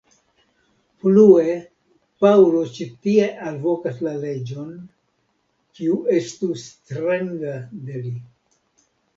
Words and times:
Plue, 1.01 1.57
Paŭlo 2.23 2.63
ĉi 2.77 2.87
tie 3.07 3.27
alvokas 3.51 4.01
la 4.07 4.15
leĝon, 4.25 4.73
kiu 5.77 6.01
estu 6.21 6.51
stranga 6.67 7.57
de 7.91 8.03
li. 8.09 8.19